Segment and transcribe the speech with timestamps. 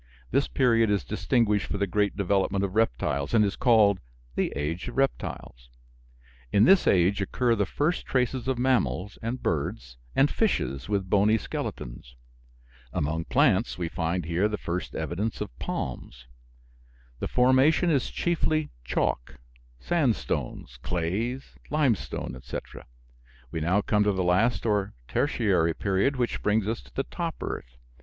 [0.31, 3.99] This period is distinguished for the great development of reptiles, and is called
[4.33, 5.69] the "age of reptiles."
[6.51, 11.37] In this age occur the first traces of mammals, and birds, and fishes with bony
[11.37, 12.15] skeletons.
[12.91, 16.25] Among plants we find here the first evidence of palms.
[17.19, 19.35] The formation is chiefly chalk,
[19.79, 22.87] sandstones, clays, limestone, etc.
[23.51, 27.35] We now come to the last or "Tertiary" period, which brings us to the top
[27.43, 27.77] earth.